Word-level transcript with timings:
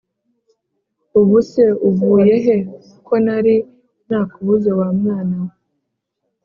ubu 1.19 1.37
se 1.49 1.63
uvuye 1.89 2.35
he 2.45 2.57
konari 3.07 3.55
nakubuze 4.09 4.71
wa 4.79 4.87
mwana 4.99 5.35
we 5.45 5.51